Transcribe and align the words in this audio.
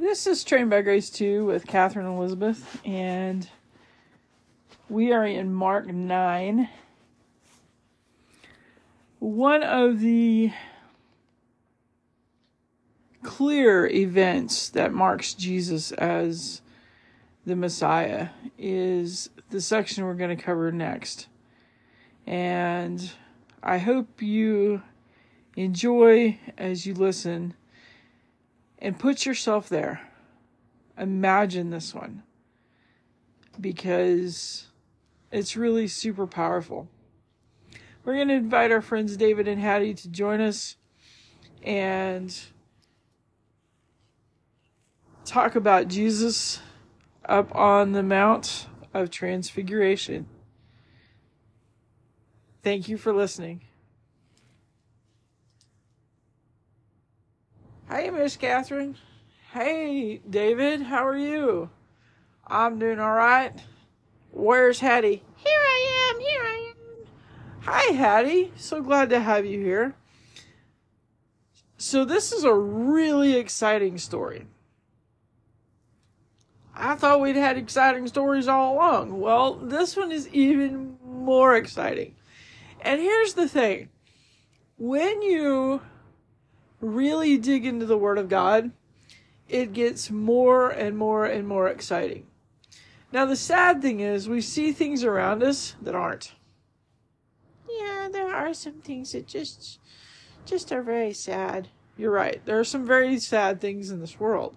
This 0.00 0.26
is 0.26 0.44
Trained 0.44 0.70
by 0.70 0.80
Grace 0.80 1.10
2 1.10 1.44
with 1.44 1.66
Katherine 1.66 2.06
Elizabeth, 2.06 2.80
and 2.86 3.46
we 4.88 5.12
are 5.12 5.26
in 5.26 5.52
Mark 5.52 5.88
9. 5.88 6.70
One 9.18 9.62
of 9.62 10.00
the 10.00 10.52
clear 13.22 13.86
events 13.88 14.70
that 14.70 14.94
marks 14.94 15.34
Jesus 15.34 15.92
as 15.92 16.62
the 17.44 17.54
Messiah 17.54 18.30
is 18.56 19.28
the 19.50 19.60
section 19.60 20.06
we're 20.06 20.14
going 20.14 20.34
to 20.34 20.42
cover 20.42 20.72
next. 20.72 21.28
And 22.26 23.12
I 23.62 23.76
hope 23.76 24.22
you 24.22 24.80
enjoy 25.56 26.38
as 26.56 26.86
you 26.86 26.94
listen 26.94 27.52
and 28.80 28.98
put 28.98 29.26
yourself 29.26 29.68
there. 29.68 30.00
Imagine 30.98 31.70
this 31.70 31.94
one 31.94 32.22
because 33.60 34.68
it's 35.30 35.56
really 35.56 35.86
super 35.88 36.26
powerful. 36.26 36.88
We're 38.04 38.14
going 38.14 38.28
to 38.28 38.34
invite 38.34 38.72
our 38.72 38.80
friends 38.80 39.16
David 39.16 39.46
and 39.46 39.60
Haddie 39.60 39.94
to 39.94 40.08
join 40.08 40.40
us 40.40 40.76
and 41.62 42.34
talk 45.24 45.54
about 45.54 45.88
Jesus 45.88 46.60
up 47.26 47.54
on 47.54 47.92
the 47.92 48.02
Mount 48.02 48.66
of 48.92 49.10
Transfiguration. 49.10 50.26
Thank 52.62 52.88
you 52.88 52.96
for 52.96 53.12
listening. 53.12 53.62
Hey, 57.90 58.08
Miss 58.08 58.36
Katherine. 58.36 58.96
Hey, 59.52 60.18
David. 60.18 60.82
How 60.82 61.04
are 61.04 61.16
you? 61.16 61.70
I'm 62.46 62.78
doing 62.78 63.00
all 63.00 63.14
right. 63.14 63.52
Where's 64.30 64.78
Haddie? 64.78 65.24
Here 65.34 65.58
I 65.58 66.10
am. 66.12 66.20
Here 66.20 66.42
I 66.44 66.70
am. 66.70 67.06
Hi, 67.62 67.92
Haddie. 67.92 68.52
So 68.54 68.80
glad 68.80 69.10
to 69.10 69.18
have 69.18 69.44
you 69.44 69.58
here. 69.58 69.96
So, 71.78 72.04
this 72.04 72.30
is 72.30 72.44
a 72.44 72.54
really 72.54 73.36
exciting 73.36 73.98
story. 73.98 74.46
I 76.72 76.94
thought 76.94 77.20
we'd 77.20 77.34
had 77.34 77.58
exciting 77.58 78.06
stories 78.06 78.46
all 78.46 78.74
along. 78.74 79.18
Well, 79.18 79.54
this 79.54 79.96
one 79.96 80.12
is 80.12 80.28
even 80.28 80.96
more 81.04 81.56
exciting. 81.56 82.14
And 82.82 83.00
here's 83.00 83.34
the 83.34 83.48
thing 83.48 83.88
when 84.76 85.22
you 85.22 85.80
really 86.80 87.38
dig 87.38 87.66
into 87.66 87.86
the 87.86 87.98
Word 87.98 88.18
of 88.18 88.28
God, 88.28 88.70
it 89.48 89.72
gets 89.72 90.10
more 90.10 90.70
and 90.70 90.96
more 90.96 91.26
and 91.26 91.46
more 91.46 91.68
exciting. 91.68 92.26
Now, 93.12 93.26
the 93.26 93.36
sad 93.36 93.82
thing 93.82 94.00
is, 94.00 94.28
we 94.28 94.40
see 94.40 94.72
things 94.72 95.02
around 95.02 95.42
us 95.42 95.74
that 95.82 95.94
aren't. 95.94 96.32
Yeah, 97.68 98.08
there 98.10 98.34
are 98.34 98.54
some 98.54 98.80
things 98.80 99.12
that 99.12 99.26
just, 99.26 99.80
just 100.46 100.70
are 100.72 100.82
very 100.82 101.12
sad. 101.12 101.68
You're 101.96 102.12
right. 102.12 102.40
There 102.44 102.58
are 102.58 102.64
some 102.64 102.86
very 102.86 103.18
sad 103.18 103.60
things 103.60 103.90
in 103.90 104.00
this 104.00 104.20
world. 104.20 104.56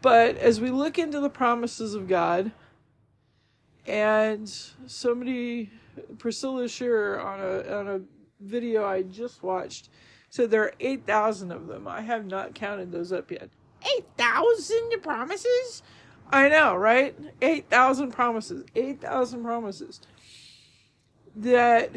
But 0.00 0.36
as 0.38 0.60
we 0.60 0.70
look 0.70 0.98
into 0.98 1.20
the 1.20 1.30
promises 1.30 1.94
of 1.94 2.08
God, 2.08 2.52
and 3.86 4.48
somebody, 4.86 5.70
Priscilla 6.18 6.68
Shirer, 6.68 7.20
on 7.20 7.40
a 7.40 7.78
on 7.78 7.88
a 7.88 8.00
video 8.40 8.84
I 8.84 9.02
just 9.02 9.42
watched, 9.42 9.88
so 10.30 10.46
there 10.46 10.62
are 10.62 10.74
8,000 10.80 11.52
of 11.52 11.66
them. 11.66 11.86
I 11.86 12.00
have 12.00 12.26
not 12.26 12.54
counted 12.54 12.92
those 12.92 13.12
up 13.12 13.30
yet. 13.30 13.48
8,000 13.96 15.02
promises? 15.02 15.82
I 16.30 16.48
know, 16.48 16.74
right? 16.74 17.14
8,000 17.42 18.12
promises. 18.12 18.64
8,000 18.74 19.42
promises. 19.42 20.00
That 21.36 21.90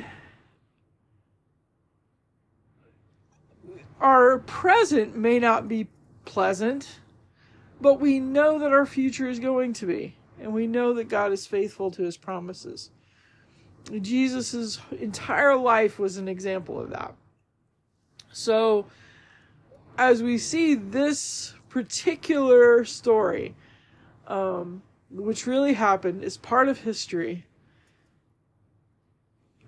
our 4.00 4.40
present 4.40 5.16
may 5.16 5.40
not 5.40 5.68
be 5.68 5.88
pleasant, 6.26 7.00
but 7.80 8.00
we 8.00 8.20
know 8.20 8.60
that 8.60 8.72
our 8.72 8.86
future 8.86 9.30
is 9.30 9.40
going 9.40 9.74
to 9.74 9.86
be. 9.86 10.16
And 10.40 10.54
we 10.54 10.68
know 10.68 10.94
that 10.94 11.10
God 11.10 11.32
is 11.32 11.48
faithful 11.48 11.90
to 11.92 12.04
his 12.04 12.18
promises. 12.18 12.92
Jesus' 14.02 14.80
entire 15.00 15.56
life 15.56 15.98
was 16.00 16.18
an 16.18 16.28
example 16.28 16.80
of 16.80 16.90
that. 16.90 17.16
So, 18.32 18.88
as 19.98 20.22
we 20.22 20.38
see 20.38 20.76
this 20.76 21.54
particular 21.70 22.84
story, 22.86 23.56
um, 24.28 24.82
which 25.10 25.48
really 25.48 25.74
happened, 25.74 26.24
is 26.24 26.38
part 26.38 26.68
of 26.68 26.80
history. 26.80 27.46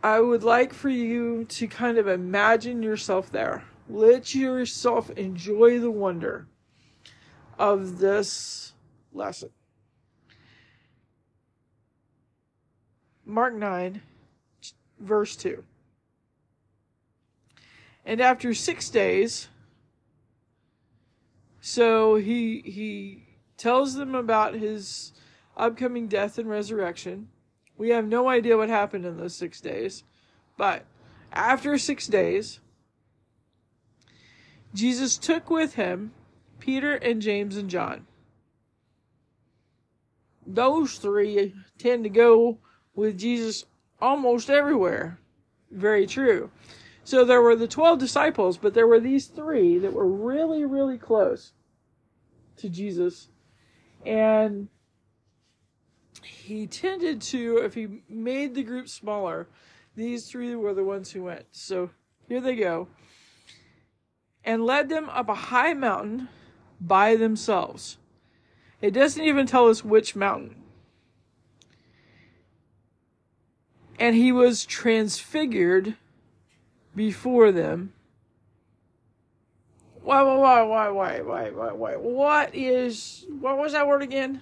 I 0.03 0.19
would 0.19 0.44
like 0.44 0.74
for 0.74 0.90
you 0.90 1.46
to 1.46 1.68
kind 1.68 1.97
of 1.97 2.07
imagine 2.07 2.84
yourself 2.84 3.31
there. 3.31 3.63
Let 3.90 4.36
yourself 4.36 5.09
enjoy 5.12 5.80
the 5.80 5.91
wonder 5.91 6.47
of 7.57 8.00
this 8.00 8.74
lesson. 9.13 9.50
Mark 13.25 13.53
9, 13.53 14.01
verse 14.99 15.35
2. 15.35 15.63
And 18.05 18.21
after 18.21 18.53
six 18.53 18.89
days, 18.89 19.49
so 21.61 22.15
he 22.15 22.61
he 22.65 23.27
tells 23.57 23.95
them 23.95 24.15
about 24.15 24.53
his 24.53 25.13
upcoming 25.55 26.07
death 26.07 26.38
and 26.38 26.49
resurrection. 26.49 27.27
We 27.77 27.89
have 27.89 28.07
no 28.07 28.27
idea 28.27 28.57
what 28.57 28.69
happened 28.69 29.05
in 29.05 29.17
those 29.17 29.35
six 29.35 29.61
days, 29.61 30.03
but 30.57 30.85
after 31.31 31.77
six 31.77 32.07
days, 32.07 32.59
Jesus 34.73 35.17
took 35.17 35.49
with 35.49 35.75
him 35.75 36.11
Peter 36.59 36.95
and 36.95 37.21
James 37.21 37.57
and 37.57 37.69
John. 37.69 38.07
Those 40.45 40.95
three 40.95 41.53
tend 41.77 42.03
to 42.05 42.09
go 42.09 42.57
with 42.95 43.17
Jesus 43.17 43.65
almost 44.01 44.49
everywhere. 44.49 45.19
Very 45.71 46.07
true. 46.07 46.49
So 47.03 47.25
there 47.25 47.41
were 47.41 47.55
the 47.55 47.67
12 47.67 47.99
disciples, 47.99 48.57
but 48.57 48.73
there 48.73 48.87
were 48.87 48.99
these 48.99 49.27
three 49.27 49.77
that 49.79 49.93
were 49.93 50.07
really, 50.07 50.65
really 50.65 50.97
close 50.97 51.53
to 52.57 52.69
Jesus. 52.69 53.29
And 54.05 54.67
he 56.23 56.67
tended 56.67 57.21
to, 57.21 57.57
if 57.57 57.73
he 57.73 58.03
made 58.07 58.55
the 58.55 58.63
group 58.63 58.89
smaller, 58.89 59.47
these 59.95 60.29
three 60.29 60.55
were 60.55 60.73
the 60.73 60.83
ones 60.83 61.11
who 61.11 61.23
went. 61.23 61.45
So 61.51 61.89
here 62.27 62.41
they 62.41 62.55
go. 62.55 62.88
And 64.43 64.65
led 64.65 64.89
them 64.89 65.09
up 65.09 65.29
a 65.29 65.35
high 65.35 65.73
mountain 65.73 66.29
by 66.79 67.15
themselves. 67.15 67.97
It 68.81 68.91
doesn't 68.91 69.23
even 69.23 69.45
tell 69.45 69.67
us 69.67 69.83
which 69.83 70.15
mountain. 70.15 70.63
And 73.99 74.15
he 74.15 74.31
was 74.31 74.65
transfigured 74.65 75.95
before 76.95 77.51
them. 77.51 77.93
Why, 80.01 80.23
why, 80.23 80.61
why, 80.63 80.89
why, 80.89 81.21
why, 81.21 81.49
why, 81.49 81.71
why, 81.71 81.95
what 81.97 82.55
is, 82.55 83.25
what 83.27 83.57
was 83.57 83.73
that 83.73 83.88
word 83.88 84.01
again? 84.01 84.41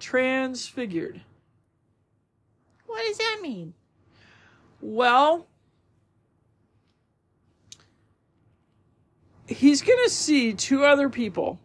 Transfigured. 0.00 1.20
What 2.86 3.06
does 3.06 3.18
that 3.18 3.38
mean? 3.40 3.72
Well, 4.80 5.46
he's 9.46 9.80
going 9.80 10.02
to 10.04 10.10
see 10.10 10.52
two 10.54 10.84
other 10.84 11.08
people 11.08 11.60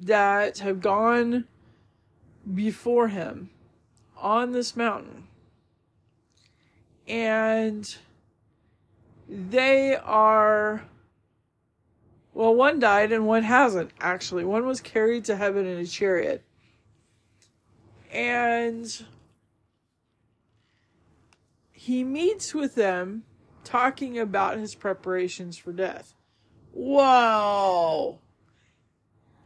that 0.00 0.58
have 0.58 0.80
gone 0.80 1.44
before 2.52 3.08
him 3.08 3.50
on 4.16 4.52
this 4.52 4.76
mountain. 4.76 5.23
And 7.06 7.96
they 9.28 9.96
are 9.96 10.84
well 12.32 12.54
one 12.54 12.80
died 12.80 13.12
and 13.12 13.26
one 13.26 13.42
hasn't 13.44 13.92
actually. 14.00 14.44
One 14.44 14.66
was 14.66 14.80
carried 14.80 15.24
to 15.26 15.36
heaven 15.36 15.66
in 15.66 15.78
a 15.78 15.86
chariot. 15.86 16.42
And 18.10 19.04
he 21.72 22.04
meets 22.04 22.54
with 22.54 22.74
them 22.74 23.24
talking 23.62 24.18
about 24.18 24.58
his 24.58 24.74
preparations 24.74 25.56
for 25.56 25.72
death. 25.72 26.14
Whoa! 26.72 28.18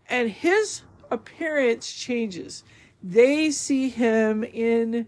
And 0.09 0.31
his 0.31 0.83
appearance 1.11 1.93
changes. 1.93 2.65
They 3.03 3.51
see 3.51 3.89
him 3.89 4.45
in 4.45 5.07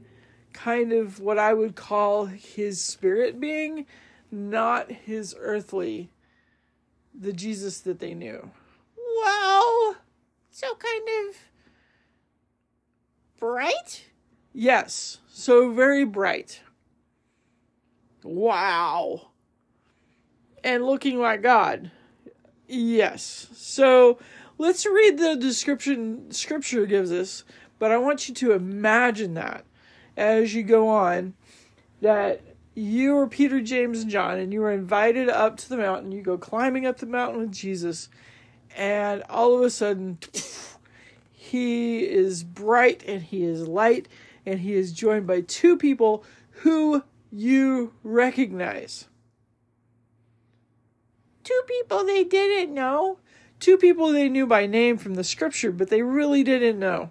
kind 0.52 0.92
of 0.92 1.20
what 1.20 1.38
i 1.38 1.52
would 1.52 1.74
call 1.74 2.26
his 2.26 2.82
spirit 2.82 3.40
being 3.40 3.86
not 4.30 4.90
his 4.90 5.34
earthly, 5.38 6.10
the 7.18 7.32
Jesus 7.32 7.80
that 7.80 7.98
they 7.98 8.14
knew. 8.14 8.50
Well, 8.96 9.96
So 10.50 10.74
kind 10.74 11.08
of 11.28 11.36
bright? 13.38 14.04
Yes, 14.52 15.18
so 15.28 15.72
very 15.72 16.04
bright. 16.04 16.60
Wow. 18.22 19.28
And 20.62 20.84
looking 20.84 21.18
like 21.18 21.42
God. 21.42 21.90
Yes. 22.66 23.48
So 23.54 24.18
let's 24.58 24.84
read 24.84 25.18
the 25.18 25.36
description 25.36 26.30
scripture 26.30 26.84
gives 26.84 27.10
us, 27.10 27.44
but 27.78 27.90
I 27.90 27.96
want 27.96 28.28
you 28.28 28.34
to 28.34 28.52
imagine 28.52 29.34
that 29.34 29.64
as 30.20 30.54
you 30.54 30.62
go 30.62 30.86
on 30.88 31.32
that 32.02 32.42
you 32.74 33.16
are 33.16 33.26
Peter, 33.26 33.60
James, 33.60 34.02
and 34.02 34.10
John, 34.10 34.38
and 34.38 34.52
you 34.52 34.62
are 34.62 34.70
invited 34.70 35.30
up 35.30 35.56
to 35.56 35.68
the 35.68 35.78
mountain. 35.78 36.12
You 36.12 36.22
go 36.22 36.36
climbing 36.36 36.86
up 36.86 36.98
the 36.98 37.06
mountain 37.06 37.40
with 37.40 37.52
Jesus, 37.52 38.10
and 38.76 39.22
all 39.30 39.56
of 39.56 39.62
a 39.62 39.70
sudden, 39.70 40.18
he 41.32 42.04
is 42.04 42.44
bright 42.44 43.02
and 43.06 43.22
he 43.22 43.44
is 43.44 43.66
light, 43.66 44.08
and 44.44 44.60
he 44.60 44.74
is 44.74 44.92
joined 44.92 45.26
by 45.26 45.40
two 45.40 45.76
people 45.76 46.22
who 46.50 47.02
you 47.32 47.94
recognize. 48.04 49.08
Two 51.42 51.62
people 51.66 52.04
they 52.04 52.24
didn't 52.24 52.74
know. 52.74 53.18
Two 53.58 53.78
people 53.78 54.12
they 54.12 54.28
knew 54.28 54.46
by 54.46 54.66
name 54.66 54.98
from 54.98 55.14
the 55.14 55.24
scripture, 55.24 55.72
but 55.72 55.88
they 55.88 56.02
really 56.02 56.44
didn't 56.44 56.78
know. 56.78 57.10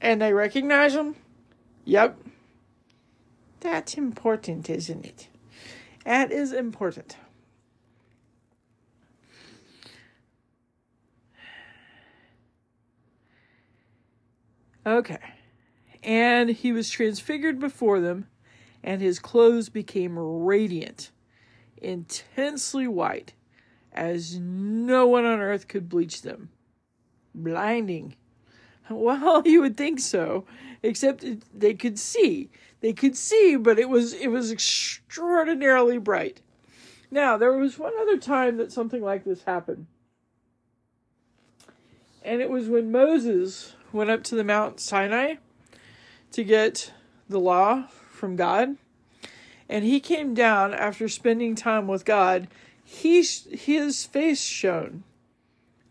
And 0.00 0.22
they 0.22 0.32
recognize 0.32 0.94
them? 0.94 1.16
Yep. 1.84 2.18
That's 3.60 3.94
important, 3.94 4.68
isn't 4.70 5.04
it? 5.04 5.28
That 6.04 6.32
is 6.32 6.52
important. 6.52 7.16
Okay. 14.86 15.18
And 16.02 16.50
he 16.50 16.72
was 16.72 16.90
transfigured 16.90 17.58
before 17.58 18.00
them, 18.00 18.28
and 18.82 19.00
his 19.00 19.18
clothes 19.18 19.70
became 19.70 20.18
radiant, 20.18 21.10
intensely 21.78 22.86
white, 22.86 23.32
as 23.92 24.38
no 24.38 25.06
one 25.06 25.24
on 25.24 25.40
earth 25.40 25.68
could 25.68 25.88
bleach 25.88 26.20
them. 26.20 26.50
Blinding. 27.34 28.16
Well, 28.90 29.42
you 29.46 29.62
would 29.62 29.76
think 29.76 29.98
so, 29.98 30.44
except 30.82 31.24
they 31.58 31.74
could 31.74 31.98
see. 31.98 32.50
They 32.80 32.92
could 32.92 33.16
see, 33.16 33.56
but 33.56 33.78
it 33.78 33.88
was 33.88 34.12
it 34.12 34.28
was 34.28 34.52
extraordinarily 34.52 35.98
bright. 35.98 36.42
Now, 37.10 37.36
there 37.36 37.52
was 37.52 37.78
one 37.78 37.92
other 37.98 38.18
time 38.18 38.56
that 38.58 38.72
something 38.72 39.02
like 39.02 39.24
this 39.24 39.44
happened. 39.44 39.86
And 42.22 42.40
it 42.40 42.50
was 42.50 42.68
when 42.68 42.90
Moses 42.90 43.74
went 43.92 44.10
up 44.10 44.22
to 44.24 44.34
the 44.34 44.44
Mount 44.44 44.80
Sinai 44.80 45.36
to 46.32 46.44
get 46.44 46.92
the 47.28 47.38
law 47.38 47.84
from 48.10 48.36
God. 48.36 48.76
And 49.68 49.84
he 49.84 50.00
came 50.00 50.34
down 50.34 50.74
after 50.74 51.08
spending 51.08 51.54
time 51.54 51.86
with 51.86 52.04
God. 52.04 52.48
He 52.84 53.22
his 53.22 54.04
face 54.04 54.42
shone. 54.42 55.04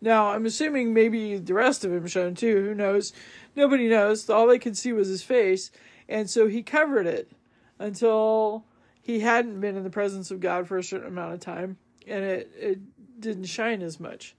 Now, 0.04 0.32
I'm 0.32 0.46
assuming 0.46 0.94
maybe 0.94 1.38
the 1.38 1.54
rest 1.54 1.86
of 1.86 1.94
him 1.94 2.06
shone 2.08 2.36
too. 2.36 2.62
Who 2.66 2.76
knows? 2.76 3.14
Nobody 3.56 3.88
knows. 3.88 4.30
All 4.30 4.48
they 4.48 4.60
could 4.60 4.76
see 4.76 4.92
was 4.92 5.08
his 5.08 5.24
face. 5.24 5.72
And 6.10 6.30
so 6.30 6.48
he 6.48 6.62
covered 6.62 7.08
it 7.08 7.32
until 7.80 8.66
he 9.02 9.22
hadn't 9.22 9.62
been 9.62 9.78
in 9.78 9.84
the 9.86 9.90
presence 9.90 10.30
of 10.30 10.42
God 10.42 10.68
for 10.68 10.78
a 10.78 10.84
certain 10.84 11.08
amount 11.08 11.34
of 11.34 11.40
time 11.40 11.78
and 12.06 12.22
it, 12.22 12.52
it 12.60 12.80
didn't 13.22 13.46
shine 13.46 13.82
as 13.82 13.98
much. 13.98 14.36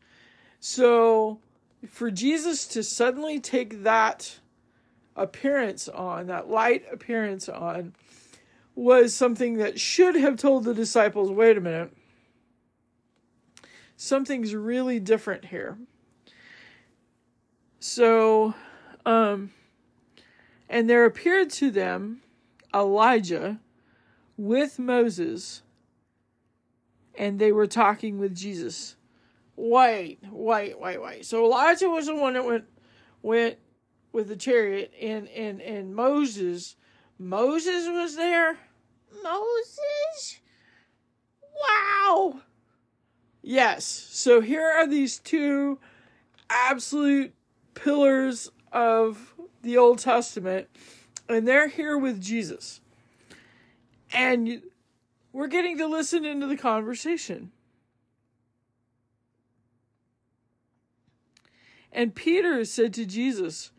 So 0.60 1.40
for 1.88 2.10
Jesus 2.10 2.66
to 2.68 2.82
suddenly 2.82 3.40
take 3.40 3.84
that 3.84 4.40
appearance 5.16 5.88
on, 5.88 6.26
that 6.26 6.50
light 6.50 6.84
appearance 6.92 7.48
on, 7.48 7.94
was 8.74 9.14
something 9.14 9.54
that 9.54 9.80
should 9.80 10.14
have 10.14 10.36
told 10.36 10.64
the 10.64 10.74
disciples 10.74 11.30
wait 11.30 11.56
a 11.56 11.60
minute, 11.62 11.90
something's 13.96 14.54
really 14.54 15.00
different 15.00 15.46
here. 15.46 15.78
So, 17.78 18.54
um, 19.04 19.52
and 20.68 20.88
there 20.88 21.04
appeared 21.04 21.50
to 21.50 21.70
them 21.70 22.22
Elijah 22.74 23.60
with 24.36 24.78
Moses, 24.78 25.62
and 27.16 27.38
they 27.38 27.52
were 27.52 27.66
talking 27.66 28.18
with 28.18 28.34
Jesus. 28.34 28.96
Wait, 29.56 30.18
wait, 30.30 30.80
wait, 30.80 31.00
wait. 31.00 31.26
So 31.26 31.44
Elijah 31.44 31.88
was 31.88 32.06
the 32.06 32.14
one 32.14 32.32
that 32.34 32.44
went 32.44 32.64
went 33.22 33.58
with 34.12 34.28
the 34.28 34.36
chariot, 34.36 34.92
and 35.00 35.28
and 35.28 35.60
and 35.60 35.94
Moses, 35.94 36.76
Moses 37.18 37.86
was 37.88 38.16
there. 38.16 38.58
Moses. 39.22 40.40
Wow. 41.62 42.40
Yes. 43.46 43.84
So 43.84 44.40
here 44.40 44.66
are 44.66 44.86
these 44.86 45.18
two 45.18 45.78
absolute 46.48 47.34
pillars 47.74 48.50
of 48.72 49.34
the 49.60 49.76
Old 49.76 49.98
Testament, 49.98 50.66
and 51.28 51.46
they're 51.46 51.68
here 51.68 51.98
with 51.98 52.22
Jesus. 52.22 52.80
And 54.14 54.62
we're 55.30 55.48
getting 55.48 55.76
to 55.76 55.86
listen 55.86 56.24
into 56.24 56.46
the 56.46 56.56
conversation. 56.56 57.52
And 61.92 62.14
Peter 62.14 62.64
said 62.64 62.94
to 62.94 63.04
Jesus, 63.04 63.72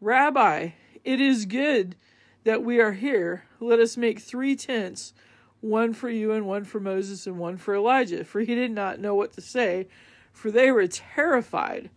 Rabbi, 0.00 0.70
it 1.04 1.20
is 1.20 1.46
good 1.46 1.94
that 2.42 2.64
we 2.64 2.80
are 2.80 2.92
here. 2.92 3.44
Let 3.60 3.78
us 3.78 3.96
make 3.96 4.18
three 4.18 4.56
tents 4.56 5.14
one 5.62 5.94
for 5.94 6.10
you, 6.10 6.32
and 6.32 6.46
one 6.46 6.64
for 6.64 6.80
Moses, 6.80 7.26
and 7.26 7.38
one 7.38 7.56
for 7.56 7.74
Elijah. 7.74 8.24
For 8.24 8.40
he 8.40 8.54
did 8.54 8.72
not 8.72 9.00
know 9.00 9.14
what 9.14 9.32
to 9.32 9.40
say, 9.40 9.88
for 10.32 10.50
they 10.50 10.70
were 10.70 10.86
terrified. 10.86 11.88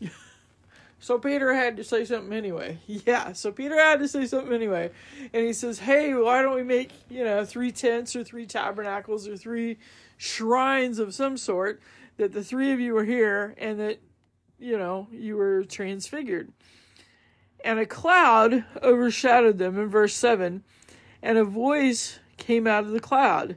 So 0.98 1.20
Peter 1.20 1.54
had 1.54 1.76
to 1.76 1.84
say 1.84 2.04
something 2.04 2.32
anyway. 2.32 2.78
Yeah, 2.86 3.32
so 3.32 3.52
Peter 3.52 3.76
had 3.76 4.00
to 4.00 4.08
say 4.08 4.26
something 4.26 4.52
anyway. 4.52 4.90
And 5.32 5.46
he 5.46 5.52
says, 5.52 5.78
Hey, 5.78 6.12
why 6.14 6.42
don't 6.42 6.56
we 6.56 6.64
make, 6.64 6.90
you 7.08 7.22
know, 7.22 7.44
three 7.44 7.70
tents 7.70 8.16
or 8.16 8.24
three 8.24 8.44
tabernacles 8.44 9.28
or 9.28 9.36
three 9.36 9.78
shrines 10.16 10.98
of 10.98 11.14
some 11.14 11.36
sort 11.36 11.80
that 12.16 12.32
the 12.32 12.42
three 12.42 12.72
of 12.72 12.80
you 12.80 12.94
were 12.94 13.04
here 13.04 13.54
and 13.58 13.78
that, 13.78 14.00
you 14.58 14.76
know, 14.76 15.06
you 15.12 15.36
were 15.36 15.62
transfigured. 15.62 16.50
And 17.64 17.78
a 17.78 17.86
cloud 17.86 18.64
overshadowed 18.82 19.58
them 19.58 19.78
in 19.78 19.88
verse 19.88 20.14
7, 20.14 20.64
and 21.22 21.38
a 21.38 21.44
voice 21.44 22.18
came 22.36 22.66
out 22.66 22.84
of 22.84 22.90
the 22.90 23.00
cloud 23.00 23.56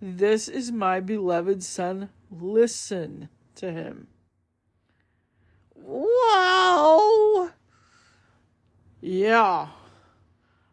This 0.00 0.48
is 0.48 0.72
my 0.72 1.00
beloved 1.00 1.62
son, 1.62 2.10
listen 2.30 3.28
to 3.56 3.70
him. 3.70 4.08
Whoa! 5.74 7.50
Yeah. 9.00 9.68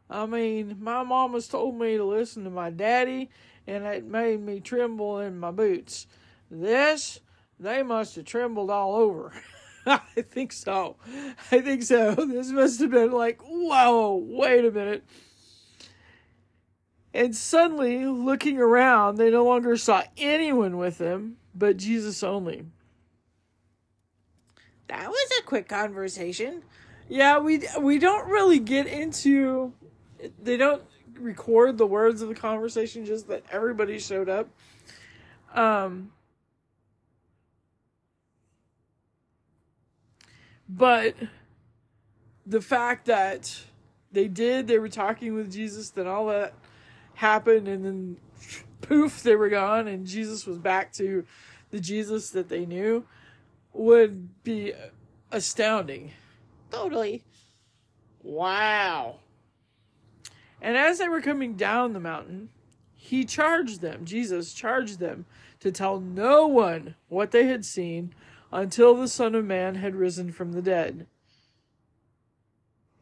I 0.09 0.25
mean, 0.25 0.77
my 0.79 1.03
mama's 1.03 1.47
told 1.47 1.79
me 1.79 1.97
to 1.97 2.03
listen 2.03 2.43
to 2.43 2.49
my 2.49 2.69
daddy, 2.69 3.29
and 3.67 3.85
it 3.85 4.05
made 4.05 4.41
me 4.41 4.59
tremble 4.59 5.19
in 5.19 5.37
my 5.37 5.51
boots. 5.51 6.07
This, 6.49 7.19
they 7.59 7.83
must 7.83 8.15
have 8.15 8.25
trembled 8.25 8.69
all 8.69 8.95
over. 8.95 9.31
I 9.85 9.99
think 10.21 10.51
so. 10.51 10.97
I 11.51 11.59
think 11.61 11.83
so. 11.83 12.13
This 12.27 12.49
must 12.51 12.79
have 12.81 12.91
been 12.91 13.11
like, 13.11 13.41
whoa, 13.41 14.15
wait 14.15 14.65
a 14.65 14.71
minute. 14.71 15.03
And 17.13 17.35
suddenly, 17.35 18.05
looking 18.05 18.57
around, 18.57 19.17
they 19.17 19.29
no 19.29 19.43
longer 19.43 19.75
saw 19.75 20.03
anyone 20.17 20.77
with 20.77 20.97
them, 20.97 21.37
but 21.53 21.77
Jesus 21.77 22.23
only. 22.23 22.65
That 24.87 25.09
was 25.09 25.29
a 25.39 25.43
quick 25.43 25.67
conversation. 25.67 26.63
Yeah, 27.09 27.39
we 27.39 27.63
we 27.79 27.99
don't 27.99 28.29
really 28.29 28.59
get 28.59 28.87
into. 28.87 29.73
They 30.41 30.55
don't 30.55 30.83
record 31.19 31.77
the 31.77 31.85
words 31.85 32.21
of 32.21 32.29
the 32.29 32.35
conversation, 32.35 33.05
just 33.05 33.27
that 33.27 33.43
everybody 33.51 33.99
showed 33.99 34.29
up. 34.29 34.49
Um, 35.53 36.11
but 40.69 41.15
the 42.45 42.61
fact 42.61 43.05
that 43.07 43.61
they 44.11 44.27
did, 44.27 44.67
they 44.67 44.79
were 44.79 44.89
talking 44.89 45.33
with 45.33 45.51
Jesus, 45.51 45.89
then 45.89 46.07
all 46.07 46.27
that 46.27 46.53
happened, 47.21 47.67
and 47.67 47.85
then 47.85 48.17
poof, 48.81 49.21
they 49.21 49.35
were 49.35 49.47
gone, 49.47 49.87
and 49.87 50.07
Jesus 50.07 50.47
was 50.47 50.57
back 50.57 50.91
to 50.93 51.23
the 51.69 51.79
Jesus 51.79 52.31
that 52.31 52.49
they 52.49 52.65
knew 52.65 53.05
would 53.73 54.43
be 54.43 54.73
astounding. 55.31 56.11
Totally. 56.71 57.23
Wow. 58.23 59.17
And 60.61 60.75
as 60.75 60.97
they 60.97 61.07
were 61.07 61.21
coming 61.21 61.53
down 61.53 61.93
the 61.93 61.99
mountain, 61.99 62.49
he 62.95 63.23
charged 63.23 63.81
them, 63.81 64.03
Jesus 64.03 64.53
charged 64.53 64.99
them 64.99 65.25
to 65.59 65.71
tell 65.71 65.99
no 65.99 66.47
one 66.47 66.95
what 67.07 67.31
they 67.31 67.45
had 67.45 67.65
seen 67.65 68.13
until 68.51 68.95
the 68.95 69.07
Son 69.07 69.35
of 69.35 69.45
Man 69.45 69.75
had 69.75 69.95
risen 69.95 70.31
from 70.31 70.53
the 70.53 70.61
dead. 70.61 71.05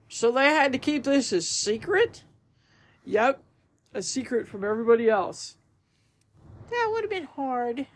So 0.10 0.30
they 0.32 0.46
had 0.46 0.74
to 0.74 0.78
keep 0.78 1.06
this 1.06 1.32
a 1.32 1.42
secret? 1.42 2.24
Yep, 3.06 3.42
a 3.94 4.02
secret 4.02 4.48
from 4.48 4.64
everybody 4.64 5.10
else. 5.10 5.58
That 6.70 6.90
would 6.92 7.04
have 7.04 7.10
been 7.10 7.24
hard. 7.24 7.88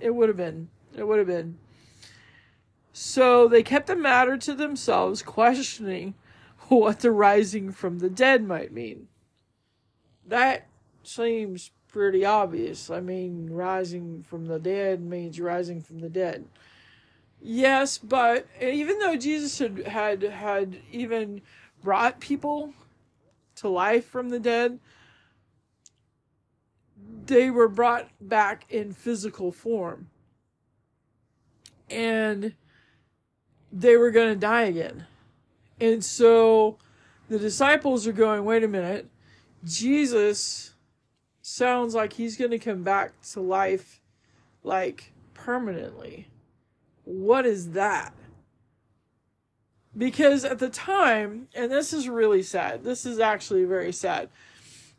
It 0.00 0.14
would 0.14 0.28
have 0.28 0.36
been. 0.36 0.68
It 0.96 1.06
would 1.06 1.18
have 1.18 1.26
been. 1.26 1.58
So 2.92 3.48
they 3.48 3.62
kept 3.62 3.86
the 3.86 3.96
matter 3.96 4.36
to 4.36 4.54
themselves, 4.54 5.22
questioning 5.22 6.14
what 6.68 7.00
the 7.00 7.10
rising 7.10 7.72
from 7.72 7.98
the 7.98 8.10
dead 8.10 8.44
might 8.44 8.72
mean. 8.72 9.08
That 10.26 10.66
seems 11.02 11.70
pretty 11.88 12.24
obvious. 12.24 12.90
I 12.90 13.00
mean, 13.00 13.50
rising 13.50 14.22
from 14.22 14.46
the 14.46 14.58
dead 14.58 15.02
means 15.02 15.40
rising 15.40 15.82
from 15.82 16.00
the 16.00 16.08
dead. 16.08 16.46
Yes, 17.40 17.98
but 17.98 18.46
even 18.60 18.98
though 18.98 19.16
Jesus 19.16 19.58
had 19.58 19.86
had, 19.86 20.22
had 20.22 20.78
even 20.90 21.42
brought 21.82 22.20
people 22.20 22.72
to 23.56 23.68
life 23.68 24.06
from 24.06 24.28
the 24.28 24.38
dead, 24.38 24.78
they 27.26 27.50
were 27.50 27.68
brought 27.68 28.08
back 28.20 28.64
in 28.68 28.92
physical 28.92 29.52
form. 29.52 30.08
And 31.90 32.54
they 33.72 33.96
were 33.96 34.10
going 34.10 34.32
to 34.32 34.38
die 34.38 34.62
again. 34.62 35.06
And 35.80 36.04
so 36.04 36.78
the 37.28 37.38
disciples 37.38 38.06
are 38.06 38.12
going, 38.12 38.44
wait 38.44 38.64
a 38.64 38.68
minute, 38.68 39.08
Jesus 39.64 40.74
sounds 41.40 41.94
like 41.94 42.14
he's 42.14 42.36
going 42.36 42.50
to 42.50 42.58
come 42.58 42.82
back 42.82 43.20
to 43.32 43.40
life 43.40 44.00
like 44.62 45.12
permanently. 45.34 46.28
What 47.04 47.46
is 47.46 47.72
that? 47.72 48.14
Because 49.96 50.44
at 50.44 50.58
the 50.58 50.70
time, 50.70 51.48
and 51.54 51.70
this 51.70 51.92
is 51.92 52.08
really 52.08 52.42
sad, 52.42 52.84
this 52.84 53.04
is 53.04 53.18
actually 53.18 53.64
very 53.64 53.92
sad. 53.92 54.28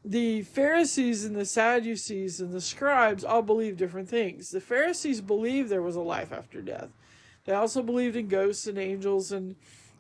The 0.05 0.41
Pharisees 0.41 1.23
and 1.23 1.35
the 1.35 1.45
Sadducees 1.45 2.41
and 2.41 2.51
the 2.51 2.59
scribes 2.59 3.23
all 3.23 3.41
believed 3.41 3.77
different 3.77 4.09
things. 4.09 4.49
The 4.49 4.59
Pharisees 4.59 5.21
believed 5.21 5.69
there 5.69 5.81
was 5.81 5.95
a 5.95 6.01
life 6.01 6.33
after 6.33 6.61
death. 6.61 6.89
They 7.45 7.53
also 7.53 7.81
believed 7.81 8.15
in 8.15 8.27
ghosts 8.27 8.67
and 8.67 8.77
angels 8.77 9.31
and 9.31 9.55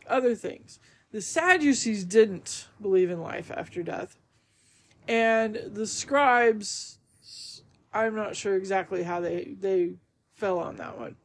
other 0.07 0.35
things. 0.35 0.79
The 1.11 1.21
Sadducees 1.21 2.03
didn't 2.03 2.67
believe 2.81 3.09
in 3.09 3.21
life 3.21 3.51
after 3.55 3.83
death. 3.83 4.17
And 5.07 5.55
the 5.67 5.87
scribes, 5.87 6.97
I'm 7.93 8.15
not 8.15 8.35
sure 8.35 8.55
exactly 8.55 9.03
how 9.03 9.21
they, 9.21 9.55
they 9.59 9.93
fell 10.35 10.59
on 10.59 10.77
that 10.77 10.97
one. 10.97 11.15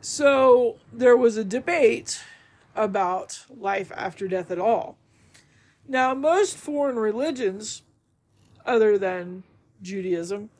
So 0.00 0.78
there 0.92 1.16
was 1.16 1.36
a 1.36 1.44
debate 1.44 2.22
about 2.74 3.44
life 3.48 3.92
after 3.94 4.28
death 4.28 4.50
at 4.50 4.58
all. 4.58 4.98
Now, 5.86 6.14
most 6.14 6.56
foreign 6.56 6.96
religions, 6.96 7.82
other 8.64 8.96
than 8.96 9.42
Judaism, 9.82 10.50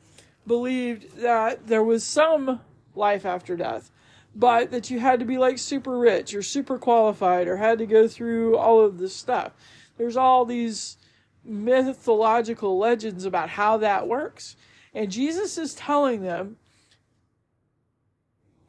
believed 0.45 1.17
that 1.17 1.67
there 1.67 1.83
was 1.83 2.03
some 2.03 2.61
life 2.93 3.25
after 3.25 3.55
death, 3.57 3.91
but 4.35 4.71
that 4.71 4.89
you 4.89 4.99
had 4.99 5.19
to 5.19 5.25
be 5.25 5.37
like 5.37 5.57
super 5.57 5.97
rich 5.97 6.35
or 6.35 6.41
super 6.41 6.77
qualified 6.77 7.47
or 7.47 7.57
had 7.57 7.79
to 7.79 7.85
go 7.85 8.07
through 8.07 8.57
all 8.57 8.81
of 8.81 8.97
this 8.97 9.15
stuff. 9.15 9.53
There's 9.97 10.17
all 10.17 10.45
these 10.45 10.97
mythological 11.43 12.77
legends 12.77 13.25
about 13.25 13.49
how 13.49 13.77
that 13.77 14.07
works. 14.07 14.55
And 14.93 15.11
Jesus 15.11 15.57
is 15.57 15.73
telling 15.73 16.21
them 16.21 16.57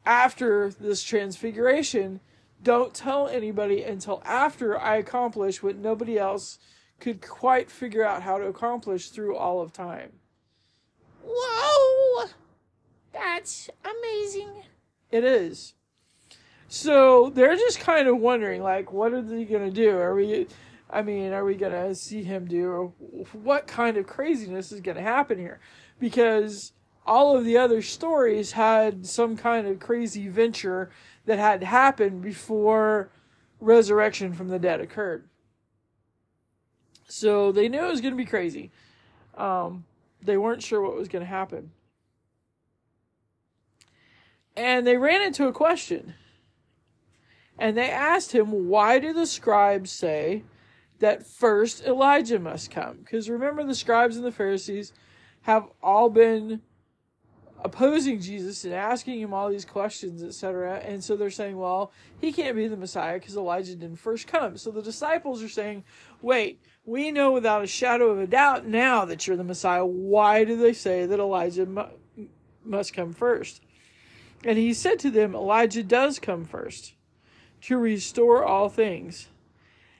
after 0.05 0.71
this 0.71 1.03
transfiguration 1.03 2.21
don't 2.63 2.95
tell 2.95 3.29
anybody 3.29 3.83
until 3.83 4.23
after 4.25 4.79
I 4.79 4.97
accomplish 4.97 5.63
what 5.63 5.77
nobody 5.77 6.19
else 6.19 6.59
could 6.99 7.21
quite 7.27 7.71
figure 7.71 8.05
out 8.05 8.23
how 8.23 8.39
to 8.39 8.47
accomplish 8.47 9.11
through 9.11 9.37
all 9.37 9.61
of 9.61 9.73
time. 9.73 10.13
Whoa! 11.25 12.29
That's 13.13 13.71
amazing. 13.85 14.63
It 15.11 15.25
is. 15.25 15.75
So 16.69 17.31
they're 17.31 17.57
just 17.57 17.81
kind 17.81 18.09
of 18.09 18.19
wondering, 18.19 18.63
like, 18.63 18.93
what 18.93 19.13
are 19.13 19.23
they 19.23 19.45
going 19.45 19.65
to 19.65 19.71
do? 19.71 19.97
Are 19.97 20.15
we, 20.15 20.47
I 20.91 21.03
mean, 21.03 21.33
are 21.33 21.45
we 21.45 21.55
going 21.55 21.73
to 21.73 21.95
see 21.95 22.23
him 22.23 22.47
do, 22.47 22.93
what 23.33 23.67
kind 23.67 23.97
of 23.97 24.07
craziness 24.07 24.73
is 24.73 24.81
going 24.81 24.97
to 24.97 25.03
happen 25.03 25.39
here? 25.39 25.61
Because 25.99 26.73
all 27.07 27.37
of 27.37 27.45
the 27.45 27.57
other 27.57 27.81
stories 27.81 28.53
had 28.53 29.07
some 29.07 29.37
kind 29.37 29.67
of 29.67 29.79
crazy 29.79 30.29
venture 30.29 30.91
that 31.25 31.39
had 31.39 31.63
happened 31.63 32.23
before 32.23 33.11
resurrection 33.61 34.33
from 34.33 34.49
the 34.49 34.59
dead 34.59 34.81
occurred. 34.81 35.25
So 37.09 37.53
they 37.53 37.69
knew 37.69 37.85
it 37.85 37.91
was 37.91 38.01
going 38.01 38.13
to 38.13 38.19
be 38.19 38.27
crazy. 38.27 38.71
Um, 39.37 39.85
they 40.23 40.37
weren't 40.37 40.63
sure 40.63 40.81
what 40.81 40.97
was 40.97 41.09
going 41.09 41.25
to 41.25 41.29
happen. 41.29 41.71
And 44.57 44.87
they 44.87 44.97
ran 44.97 45.23
into 45.23 45.47
a 45.47 45.53
question. 45.53 46.15
And 47.59 47.77
they 47.77 47.91
asked 47.91 48.33
him, 48.33 48.69
Why 48.69 48.99
do 48.99 49.13
the 49.13 49.27
scribes 49.27 49.91
say 49.91 50.43
that 50.99 51.27
first 51.27 51.85
Elijah 51.85 52.39
must 52.39 52.71
come? 52.71 52.99
Because 52.99 53.31
remember, 53.31 53.63
the 53.65 53.75
scribes 53.75 54.17
and 54.17 54.25
the 54.25 54.33
Pharisees 54.33 54.93
have 55.43 55.69
all 55.83 56.11
been 56.11 56.63
opposing 57.67 58.21
Jesus 58.21 58.65
and 58.65 58.73
asking 58.73 59.21
him 59.21 59.35
all 59.35 59.51
these 59.51 59.65
questions, 59.65 60.23
etc. 60.23 60.77
And 60.85 61.03
so 61.03 61.17
they're 61.17 61.31
saying, 61.31 61.59
well, 61.59 61.91
he 62.21 62.33
can't 62.33 62.55
be 62.55 62.69
the 62.69 62.77
Messiah 62.77 63.19
because 63.19 63.37
Elijah 63.37 63.75
didn't 63.75 63.99
first 63.99 64.29
come. 64.29 64.57
So 64.57 64.71
the 64.71 64.83
disciples 64.83 65.43
are 65.43 65.49
saying, 65.49 65.83
wait, 66.23 66.61
we 66.85 67.11
know 67.11 67.33
without 67.33 67.65
a 67.65 67.67
shadow 67.67 68.11
of 68.11 68.21
a 68.21 68.27
doubt 68.29 68.67
now 68.67 69.05
that 69.05 69.27
you're 69.27 69.37
the 69.37 69.43
Messiah. 69.43 69.85
Why 69.85 70.45
do 70.45 70.57
they 70.57 70.73
say 70.73 71.07
that 71.07 71.19
Elijah 71.19 71.67
mu- 71.67 72.29
must 72.65 72.95
come 72.95 73.13
first? 73.13 73.61
And 74.45 74.57
he 74.57 74.73
said 74.73 75.01
to 75.01 75.11
them, 75.11 75.35
Elijah 75.35 75.83
does 75.83 76.21
come 76.21 76.45
first 76.45 76.95
to 77.63 77.77
restore 77.77 78.45
all 78.45 78.69
things. 78.69 79.29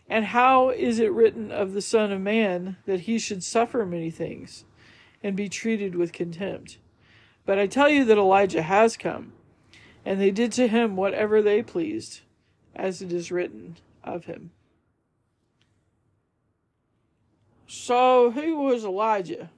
And 0.09 0.27
how 0.27 0.71
is 0.71 1.01
it 1.01 1.11
written 1.11 1.51
of 1.51 1.73
the 1.73 1.83
Son 1.83 2.13
of 2.13 2.21
Man 2.21 2.77
that 2.87 3.01
he 3.01 3.19
should 3.19 3.43
suffer 3.43 3.85
many 3.85 4.13
things 4.13 4.65
and 5.21 5.35
be 5.35 5.49
treated 5.49 5.97
with 5.97 6.13
contempt? 6.13 6.79
But 7.47 7.59
I 7.61 7.69
tell 7.69 7.89
you 7.89 8.05
that 8.05 8.19
Elijah 8.19 8.63
has 8.63 8.97
come, 8.97 9.33
and 10.05 10.21
they 10.21 10.33
did 10.33 10.53
to 10.53 10.67
him 10.67 10.97
whatever 10.97 11.41
they 11.41 11.63
pleased, 11.63 12.21
as 12.75 13.01
it 13.01 13.13
is 13.13 13.31
written 13.31 13.77
of 14.05 14.25
him. 14.25 14.51
So, 17.69 18.33
who 18.33 18.57
was 18.57 18.85
Elijah? 18.85 19.51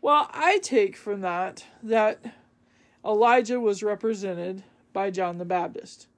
Well, 0.00 0.28
I 0.32 0.58
take 0.58 0.96
from 0.96 1.20
that 1.20 1.64
that 1.82 2.34
Elijah 3.04 3.60
was 3.60 3.82
represented 3.82 4.64
by 4.92 5.10
John 5.10 5.38
the 5.38 5.44
Baptist. 5.44 6.08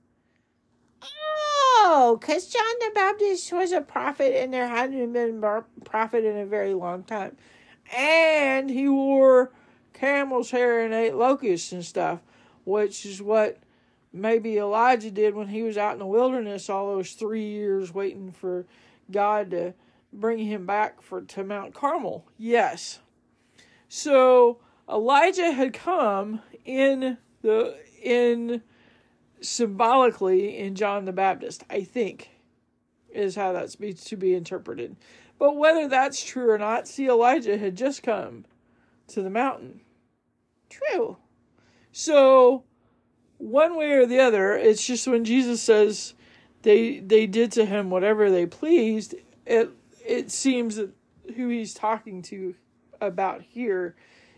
Oh, 1.02 2.16
because 2.20 2.48
John 2.48 2.74
the 2.80 2.90
Baptist 2.94 3.52
was 3.52 3.72
a 3.72 3.80
prophet 3.80 4.40
and 4.40 4.52
there 4.52 4.68
hadn't 4.68 5.12
been 5.12 5.42
a 5.42 5.64
prophet 5.84 6.24
in 6.24 6.36
a 6.36 6.46
very 6.46 6.74
long 6.74 7.04
time. 7.04 7.36
And 7.96 8.68
he 8.68 8.88
wore 8.88 9.52
camel's 9.96 10.50
hair 10.50 10.84
and 10.84 10.94
ate 10.94 11.14
locusts 11.14 11.72
and 11.72 11.84
stuff, 11.84 12.20
which 12.64 13.04
is 13.06 13.20
what 13.20 13.58
maybe 14.12 14.58
Elijah 14.58 15.10
did 15.10 15.34
when 15.34 15.48
he 15.48 15.62
was 15.62 15.76
out 15.76 15.94
in 15.94 15.98
the 15.98 16.06
wilderness 16.06 16.70
all 16.70 16.94
those 16.94 17.12
three 17.12 17.46
years 17.46 17.92
waiting 17.92 18.32
for 18.32 18.66
God 19.10 19.50
to 19.50 19.74
bring 20.12 20.38
him 20.38 20.66
back 20.66 21.02
for 21.02 21.20
to 21.20 21.44
Mount 21.44 21.74
Carmel. 21.74 22.24
Yes. 22.38 23.00
So 23.88 24.58
Elijah 24.88 25.52
had 25.52 25.72
come 25.72 26.42
in 26.64 27.18
the 27.42 27.76
in 28.02 28.62
symbolically 29.40 30.58
in 30.58 30.74
John 30.74 31.04
the 31.04 31.12
Baptist, 31.12 31.64
I 31.68 31.82
think, 31.82 32.30
is 33.12 33.36
how 33.36 33.52
that's 33.52 33.76
be, 33.76 33.92
to 33.92 34.16
be 34.16 34.34
interpreted. 34.34 34.96
But 35.38 35.56
whether 35.56 35.88
that's 35.88 36.24
true 36.24 36.50
or 36.50 36.58
not, 36.58 36.88
see, 36.88 37.08
Elijah 37.08 37.58
had 37.58 37.76
just 37.76 38.02
come 38.02 38.46
to 39.08 39.22
the 39.22 39.30
mountain. 39.30 39.80
True. 40.68 41.16
So, 41.92 42.64
one 43.38 43.76
way 43.76 43.92
or 43.92 44.06
the 44.06 44.20
other, 44.20 44.54
it's 44.54 44.87
just 44.87 45.06
when 45.06 45.25
Jesus 45.25 45.62
says 45.62 46.14
they 46.62 46.99
they 46.99 47.26
did 47.26 47.52
to 47.52 47.64
him 47.64 47.90
whatever 47.90 48.30
they 48.30 48.46
pleased, 48.46 49.14
it 49.44 49.70
it 50.04 50.30
seems 50.30 50.76
that 50.76 50.90
who 51.37 51.49
he's 51.49 51.75
talking 51.75 52.23
to 52.23 52.54
about 53.00 53.42
here 53.42 53.94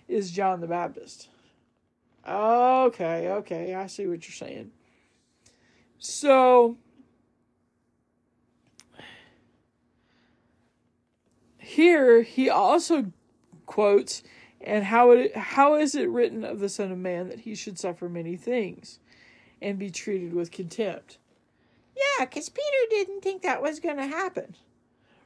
is 0.08 0.30
John 0.30 0.60
the 0.60 0.66
Baptist. 0.66 1.28
Okay, 2.26 3.28
okay, 3.28 3.74
I 3.74 3.86
see 3.86 4.06
what 4.06 4.26
you're 4.26 4.34
saying. 4.34 4.70
So 5.98 6.76
here 11.58 12.22
he 12.22 12.48
also 12.48 13.12
quotes 13.66 14.22
and 14.60 14.84
how 14.84 15.12
it 15.12 15.36
how 15.36 15.74
is 15.74 15.94
it 15.94 16.08
written 16.08 16.44
of 16.44 16.60
the 16.60 16.68
son 16.68 16.90
of 16.90 16.98
man 16.98 17.28
that 17.28 17.40
he 17.40 17.54
should 17.54 17.78
suffer 17.78 18.08
many 18.08 18.36
things 18.36 18.98
and 19.60 19.78
be 19.78 19.90
treated 19.90 20.32
with 20.32 20.50
contempt. 20.50 21.18
Yeah, 21.96 22.24
because 22.24 22.48
Peter 22.48 22.86
didn't 22.90 23.22
think 23.22 23.42
that 23.42 23.62
was 23.62 23.80
going 23.80 23.96
to 23.96 24.06
happen. 24.06 24.54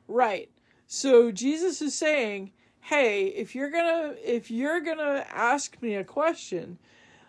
Right. 0.09 0.51
So 0.87 1.31
Jesus 1.31 1.83
is 1.83 1.95
saying, 1.95 2.53
"Hey, 2.81 3.27
if 3.27 3.55
you're 3.55 3.71
going 3.71 3.85
to 4.15 4.37
if 4.37 4.51
you're 4.51 4.81
going 4.81 4.99
to 4.99 5.27
ask 5.31 5.81
me 5.83 5.95
a 5.95 6.05
question, 6.05 6.79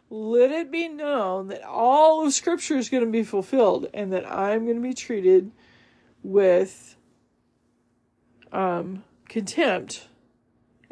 let 0.09 0.51
it 0.51 0.71
be 0.71 0.87
known 0.87 1.47
that 1.47 1.63
all 1.63 2.25
of 2.25 2.33
scripture 2.33 2.77
is 2.77 2.89
going 2.89 3.05
to 3.05 3.11
be 3.11 3.23
fulfilled 3.23 3.87
and 3.93 4.11
that 4.13 4.29
I'm 4.29 4.65
going 4.65 4.77
to 4.77 4.81
be 4.81 4.93
treated 4.93 5.51
with 6.21 6.95
um 8.51 9.03
contempt 9.27 10.07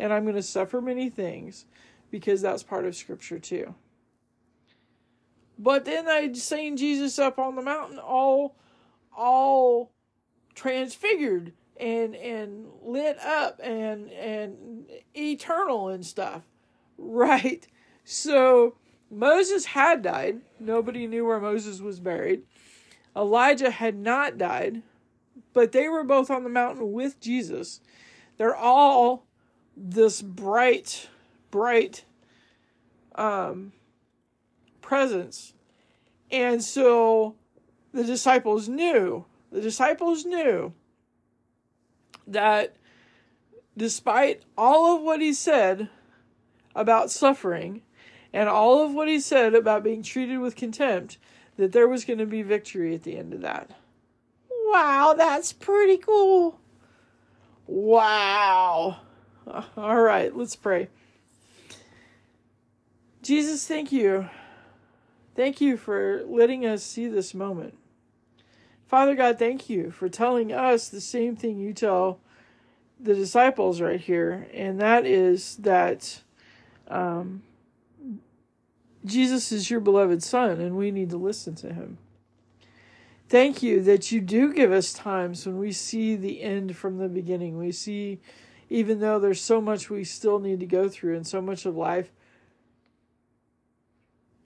and 0.02 0.12
I'm 0.12 0.24
going 0.24 0.36
to 0.36 0.44
suffer 0.44 0.82
many 0.82 1.10
things 1.10 1.66
because 2.10 2.42
that's 2.42 2.64
part 2.64 2.86
of 2.86 2.96
scripture 2.96 3.40
too." 3.40 3.76
But 5.58 5.86
then 5.86 6.08
I'd 6.08 6.36
seen 6.38 6.76
Jesus 6.76 7.20
up 7.20 7.38
on 7.38 7.56
the 7.56 7.62
mountain 7.62 8.00
all 8.00 8.56
all 9.16 9.92
transfigured 10.56 11.54
and 11.80 12.16
and 12.16 12.68
lit 12.82 13.20
up 13.20 13.60
and 13.64 14.12
and 14.12 14.86
eternal 15.16 15.90
and 15.90 16.06
stuff. 16.06 16.44
Right? 17.04 17.68
So 18.04 18.76
Moses 19.10 19.66
had 19.66 20.04
died. 20.04 20.42
Nobody 20.60 21.08
knew 21.08 21.26
where 21.26 21.40
Moses 21.40 21.82
was 21.82 22.00
buried. 22.00 22.44
Elijah 23.16 23.72
had 23.72 23.98
not 23.98 24.38
died, 24.38 24.84
but 25.52 25.72
they 25.72 25.90
were 25.90 26.04
both 26.04 26.30
on 26.30 26.44
the 26.44 26.50
mountain 26.50 26.92
with 26.92 27.20
Jesus. 27.20 27.82
They're 28.38 28.56
all 28.56 29.26
this 29.76 30.22
bright, 30.22 31.10
bright 31.50 32.06
um, 33.16 33.74
presence. 34.82 35.54
And 36.32 36.64
so 36.64 37.36
the 37.94 38.04
disciples 38.04 38.70
knew, 38.70 39.26
the 39.52 39.62
disciples 39.62 40.26
knew 40.26 40.74
that 42.28 42.76
despite 43.76 44.44
all 44.58 44.96
of 44.96 45.02
what 45.02 45.22
he 45.22 45.34
said 45.34 45.90
about 46.76 47.12
suffering 47.12 47.82
and 48.34 48.48
all 48.48 48.84
of 48.84 48.94
what 48.94 49.08
he 49.08 49.20
said 49.20 49.54
about 49.54 49.84
being 49.84 50.04
treated 50.04 50.40
with 50.40 50.56
contempt, 50.56 51.18
that 51.58 51.74
there 51.74 51.88
was 51.88 52.06
going 52.06 52.20
to 52.20 52.26
be 52.26 52.42
victory 52.42 52.96
at 52.96 53.04
the 53.04 53.18
end 53.18 53.34
of 53.34 53.42
that. 53.42 53.72
Wow, 54.50 55.14
that's 55.18 55.52
pretty 55.52 55.98
cool. 55.98 56.60
Wow. 57.68 59.02
All 59.78 60.02
right, 60.02 60.36
let's 60.36 60.56
pray. 60.56 60.88
Jesus, 63.22 63.68
thank 63.68 63.92
you. 63.92 64.30
Thank 65.36 65.62
you 65.62 65.78
for 65.78 66.24
letting 66.26 66.66
us 66.66 66.84
see 66.84 67.08
this 67.08 67.34
moment. 67.34 67.78
Father 68.88 69.16
God, 69.16 69.40
thank 69.40 69.70
you 69.70 69.92
for 69.92 70.10
telling 70.10 70.52
us 70.52 70.90
the 70.90 71.00
same 71.00 71.36
thing 71.36 71.58
you 71.58 71.74
tell 71.74 72.20
the 73.00 73.16
disciples 73.16 73.82
right 73.82 74.00
here, 74.00 74.48
and 74.54 74.80
that 74.80 75.06
is 75.06 75.56
that 75.58 76.22
um, 76.88 77.42
Jesus 79.06 79.52
is 79.52 79.70
your 79.70 79.80
beloved 79.80 80.22
Son, 80.22 80.60
and 80.60 80.76
we 80.76 80.92
need 80.92 81.10
to 81.10 81.18
listen 81.18 81.56
to 81.56 81.74
him. 81.74 81.98
Thank 83.30 83.64
you 83.64 83.82
that 83.84 84.12
you 84.12 84.20
do 84.20 84.54
give 84.54 84.72
us 84.72 84.92
times 84.92 85.46
when 85.46 85.58
we 85.58 85.72
see 85.72 86.16
the 86.16 86.42
end 86.42 86.76
from 86.76 86.98
the 86.98 87.08
beginning. 87.08 87.58
We 87.58 87.72
see, 87.72 88.20
even 88.72 89.02
though 89.02 89.20
there's 89.20 89.42
so 89.42 89.60
much 89.60 89.90
we 89.90 90.02
still 90.02 90.40
need 90.40 90.62
to 90.62 90.66
go 90.66 90.88
through 90.88 91.14
and 91.14 91.28
so 91.28 91.42
much 91.42 91.66
of 91.66 91.76
life 91.76 92.10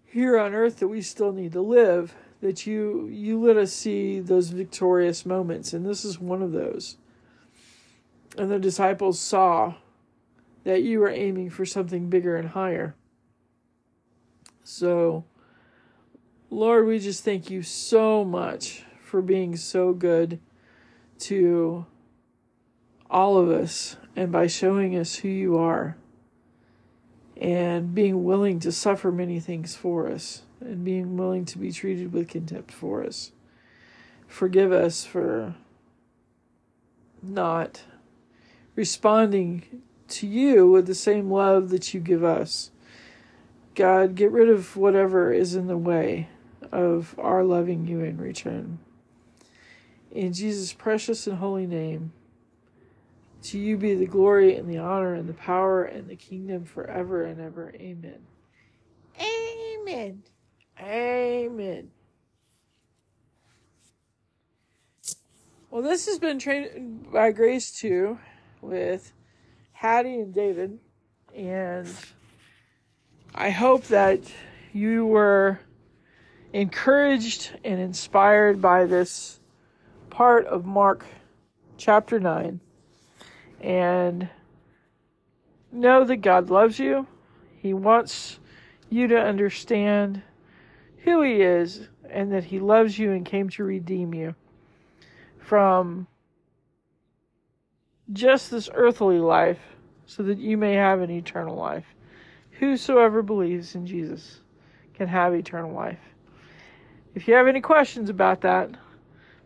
here 0.03 0.39
on 0.39 0.55
earth 0.55 0.79
that 0.79 0.87
we 0.87 0.99
still 0.99 1.31
need 1.31 1.51
to 1.51 1.61
live 1.61 2.15
that 2.41 2.65
you 2.65 3.07
you 3.07 3.39
let 3.39 3.55
us 3.55 3.71
see 3.71 4.19
those 4.19 4.49
victorious 4.49 5.27
moments. 5.27 5.73
And 5.73 5.85
this 5.85 6.03
is 6.03 6.19
one 6.19 6.41
of 6.41 6.51
those. 6.51 6.97
And 8.35 8.49
the 8.49 8.57
disciples 8.57 9.19
saw 9.19 9.75
that 10.63 10.81
you 10.81 10.99
were 10.99 11.09
aiming 11.09 11.51
for 11.51 11.63
something 11.63 12.09
bigger 12.09 12.35
and 12.35 12.49
higher. 12.49 12.95
So 14.63 15.23
lord 16.49 16.87
we 16.87 16.97
just 16.97 17.23
thank 17.23 17.51
you 17.51 17.61
so 17.61 18.25
much 18.25 18.83
for 19.03 19.21
being 19.21 19.55
so 19.55 19.93
good 19.93 20.39
to 21.19 21.85
all 23.07 23.37
of 23.37 23.49
us 23.49 23.97
and 24.15 24.31
by 24.31 24.47
showing 24.47 24.97
us 24.97 25.15
who 25.15 25.27
you 25.27 25.57
are 25.57 25.97
and 27.37 27.93
being 27.93 28.23
willing 28.23 28.59
to 28.61 28.71
suffer 28.71 29.11
many 29.11 29.39
things 29.39 29.75
for 29.75 30.07
us 30.07 30.43
and 30.61 30.85
being 30.85 31.17
willing 31.17 31.45
to 31.45 31.57
be 31.57 31.71
treated 31.71 32.13
with 32.13 32.29
contempt 32.29 32.71
for 32.71 33.03
us. 33.03 33.31
Forgive 34.27 34.71
us 34.71 35.05
for 35.05 35.55
not 37.21 37.83
responding 38.75 39.81
to 40.07 40.27
you 40.27 40.69
with 40.69 40.87
the 40.87 40.95
same 40.95 41.29
love 41.29 41.69
that 41.69 41.93
you 41.93 41.99
give 41.99 42.23
us. 42.23 42.71
God, 43.73 44.15
get 44.15 44.31
rid 44.31 44.49
of 44.49 44.77
whatever 44.77 45.33
is 45.33 45.55
in 45.55 45.67
the 45.67 45.77
way 45.77 46.29
of 46.71 47.15
our 47.17 47.43
loving 47.43 47.85
you 47.85 48.01
in 48.01 48.17
return. 48.17 48.79
In 50.11 50.31
Jesus' 50.31 50.71
precious 50.71 51.27
and 51.27 51.39
holy 51.39 51.67
name, 51.67 52.13
to 53.45 53.59
you 53.59 53.77
be 53.77 53.95
the 53.95 54.05
glory 54.05 54.55
and 54.55 54.69
the 54.69 54.79
honor 54.79 55.13
and 55.13 55.29
the 55.29 55.33
power 55.33 55.83
and 55.83 56.07
the 56.07 56.15
kingdom 56.15 56.65
forever 56.65 57.23
and 57.23 57.39
ever. 57.39 57.73
Amen. 57.75 58.19
Amen. 59.21 60.23
Amen. 60.79 61.91
Well, 65.69 65.83
this 65.83 66.05
has 66.07 66.19
been 66.19 66.39
trained 66.39 67.11
by 67.11 67.31
Grace 67.31 67.71
too 67.71 68.17
with 68.61 69.13
Haddie 69.73 70.21
and 70.21 70.33
David. 70.33 70.79
And 71.35 71.87
I 73.33 73.49
hope 73.49 73.83
that 73.87 74.21
you 74.73 75.05
were 75.05 75.59
encouraged 76.53 77.51
and 77.63 77.79
inspired 77.79 78.61
by 78.61 78.85
this 78.85 79.39
part 80.09 80.45
of 80.45 80.65
Mark 80.65 81.05
chapter 81.77 82.19
9 82.19 82.61
and 83.61 84.29
know 85.71 86.03
that 86.03 86.17
God 86.17 86.49
loves 86.49 86.79
you. 86.79 87.07
He 87.57 87.73
wants 87.73 88.39
you 88.89 89.07
to 89.07 89.19
understand 89.19 90.21
who 90.99 91.21
He 91.21 91.41
is 91.41 91.87
and 92.09 92.31
that 92.31 92.45
He 92.45 92.59
loves 92.59 92.97
you 92.97 93.11
and 93.11 93.25
came 93.25 93.49
to 93.49 93.63
redeem 93.63 94.13
you 94.13 94.35
from 95.39 96.07
just 98.13 98.51
this 98.51 98.69
earthly 98.73 99.19
life 99.19 99.59
so 100.05 100.23
that 100.23 100.37
you 100.37 100.57
may 100.57 100.73
have 100.73 101.01
an 101.01 101.11
eternal 101.11 101.55
life. 101.55 101.85
Whosoever 102.59 103.21
believes 103.21 103.75
in 103.75 103.85
Jesus 103.85 104.41
can 104.93 105.07
have 105.07 105.33
eternal 105.33 105.73
life. 105.73 105.99
If 107.15 107.27
you 107.27 107.33
have 107.33 107.47
any 107.47 107.61
questions 107.61 108.09
about 108.09 108.41
that, 108.41 108.69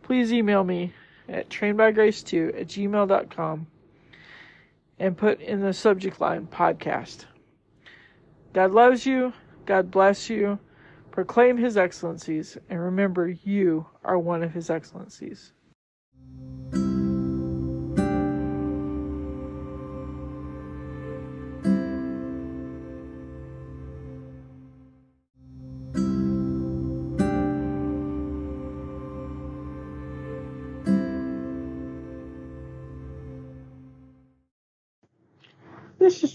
please 0.03 0.33
email 0.33 0.63
me 0.63 0.93
at 1.27 1.49
trainedbygrace2 1.49 2.61
at 2.61 2.67
gmail.com 2.67 3.67
and 4.99 5.17
put 5.17 5.39
in 5.41 5.61
the 5.61 5.73
subject 5.73 6.19
line 6.19 6.47
podcast. 6.47 7.25
God 8.53 8.71
loves 8.71 9.05
you. 9.05 9.33
God 9.65 9.89
bless 9.91 10.29
you. 10.29 10.59
Proclaim 11.11 11.57
his 11.57 11.77
excellencies 11.77 12.57
and 12.69 12.79
remember 12.79 13.27
you 13.27 13.87
are 14.03 14.19
one 14.19 14.43
of 14.43 14.53
his 14.53 14.69
excellencies. 14.69 15.53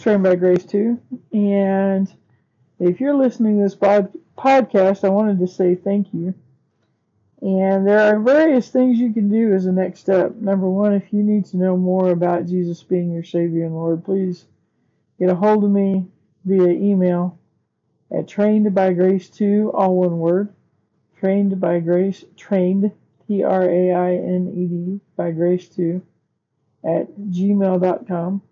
Trained 0.04 0.22
by 0.22 0.34
Grace 0.34 0.66
too, 0.66 1.00
and 1.32 2.12
if 2.78 3.00
you're 3.00 3.16
listening 3.16 3.56
to 3.56 3.62
this 3.62 3.74
pod- 3.74 4.12
podcast, 4.36 5.02
I 5.02 5.08
wanted 5.08 5.38
to 5.38 5.46
say 5.46 5.76
thank 5.76 6.12
you. 6.12 6.34
And 7.40 7.86
there 7.86 8.00
are 8.00 8.20
various 8.20 8.68
things 8.68 8.98
you 8.98 9.14
can 9.14 9.30
do 9.30 9.54
as 9.54 9.64
a 9.64 9.72
next 9.72 10.00
step. 10.00 10.34
Number 10.34 10.68
one, 10.68 10.92
if 10.92 11.10
you 11.10 11.22
need 11.22 11.46
to 11.46 11.56
know 11.56 11.78
more 11.78 12.10
about 12.10 12.44
Jesus 12.44 12.82
being 12.82 13.14
your 13.14 13.24
Savior 13.24 13.64
and 13.64 13.74
Lord, 13.74 14.04
please 14.04 14.44
get 15.18 15.30
a 15.30 15.34
hold 15.34 15.64
of 15.64 15.70
me 15.70 16.04
via 16.44 16.68
email 16.68 17.38
at 18.14 18.28
trained 18.28 18.74
by 18.74 18.92
grace 18.92 19.30
2, 19.30 19.72
all 19.74 19.96
one 19.96 20.18
word, 20.18 20.52
trained 21.18 21.58
by 21.58 21.80
grace, 21.80 22.26
trained, 22.36 22.92
T 23.26 23.42
R 23.42 23.62
A 23.62 23.92
I 23.92 24.16
N 24.16 24.52
E 24.54 24.66
D, 24.66 25.00
by 25.16 25.30
grace 25.30 25.66
2, 25.70 26.02
at 26.84 27.10
gmail.com 27.10 28.42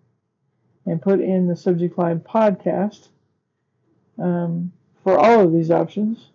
and 0.85 1.01
put 1.01 1.19
in 1.21 1.47
the 1.47 1.55
subject 1.55 1.97
line 1.97 2.19
podcast 2.19 3.07
um, 4.19 4.71
for 5.03 5.17
all 5.17 5.41
of 5.41 5.53
these 5.53 5.71
options. 5.71 6.29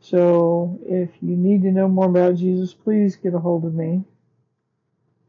So 0.00 0.78
if 0.86 1.10
you 1.22 1.36
need 1.36 1.62
to 1.62 1.70
know 1.70 1.88
more 1.88 2.06
about 2.08 2.36
Jesus, 2.36 2.74
please 2.74 3.16
get 3.16 3.34
a 3.34 3.38
hold 3.38 3.64
of 3.64 3.74
me 3.74 4.04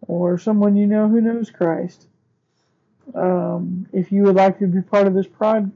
or 0.01 0.37
someone 0.37 0.75
you 0.75 0.87
know 0.87 1.07
who 1.07 1.21
knows 1.21 1.49
Christ. 1.49 2.07
Um, 3.13 3.87
if 3.93 4.11
you 4.11 4.23
would 4.23 4.35
like 4.35 4.59
to 4.59 4.67
be 4.67 4.81
part 4.81 5.07
of 5.07 5.13
this 5.13 5.27
prod, 5.27 5.71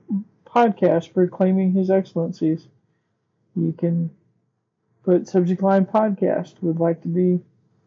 podcast 0.45 1.13
proclaiming 1.13 1.73
his 1.73 1.89
excellencies, 1.89 2.67
you 3.55 3.73
can 3.73 4.09
put 5.03 5.27
subject 5.27 5.61
line 5.61 5.85
podcast 5.85 6.55
would 6.61 6.79
like 6.79 7.01
to 7.03 7.07
be 7.07 7.39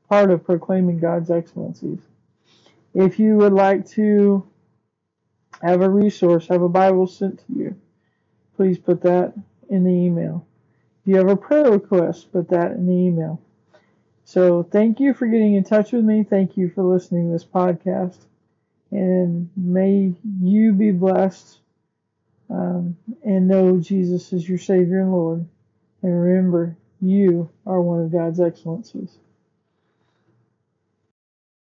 part 0.09 0.31
of 0.31 0.45
proclaiming 0.45 0.99
God's 0.99 1.31
excellencies. 1.31 2.01
If 2.95 3.19
you 3.19 3.37
would 3.37 3.53
like 3.53 3.87
to 3.91 4.47
have 5.63 5.83
a 5.83 5.91
resource, 5.91 6.49
have 6.49 6.63
a 6.63 6.69
Bible 6.69 7.07
sent 7.07 7.39
to 7.47 7.53
you, 7.55 7.77
please 8.57 8.79
put 8.79 9.03
that 9.03 9.35
in 9.71 9.85
the 9.85 9.91
email. 9.91 10.47
If 11.03 11.09
you 11.09 11.17
have 11.17 11.29
a 11.29 11.37
prayer 11.37 11.71
request, 11.71 12.33
put 12.33 12.49
that 12.51 12.73
in 12.73 12.87
the 12.87 12.93
email. 12.93 13.41
So 14.25 14.63
thank 14.63 15.01
you 15.01 15.15
for 15.15 15.27
getting 15.27 15.55
in 15.55 15.65
touch 15.65 15.93
with 15.93 16.05
me. 16.05 16.25
Thank 16.25 16.57
you 16.57 16.71
for 16.71 16.85
listening 16.85 17.27
to 17.29 17.33
this 17.33 17.45
podcast. 17.45 18.19
And 18.91 19.51
may 19.57 20.15
you 20.41 20.73
be 20.75 20.91
blessed 20.93 21.59
um, 22.51 22.97
and 23.25 23.49
know 23.49 23.79
Jesus 23.81 24.33
is 24.33 24.49
your 24.49 24.59
Savior 24.59 25.01
and 25.01 25.13
Lord. 25.13 25.47
And 26.03 26.23
remember, 26.23 26.77
you 27.01 27.51
are 27.67 27.81
one 27.81 28.03
of 28.03 28.13
God's 28.13 28.41
excellencies. 28.41 29.17